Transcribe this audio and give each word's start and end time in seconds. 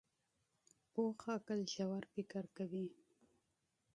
پوخ 0.93 1.19
عقل 1.35 1.59
ژور 1.73 2.03
فکر 2.13 2.43
کوي 2.57 2.85